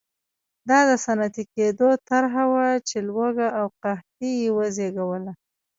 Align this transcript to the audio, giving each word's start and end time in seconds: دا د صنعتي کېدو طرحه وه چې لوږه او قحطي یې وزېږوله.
دا 0.69 0.79
د 0.89 0.91
صنعتي 1.05 1.43
کېدو 1.55 1.89
طرحه 2.09 2.43
وه 2.53 2.67
چې 2.87 2.97
لوږه 3.07 3.47
او 3.59 3.65
قحطي 3.83 4.31
یې 4.41 4.49
وزېږوله. 4.57 5.33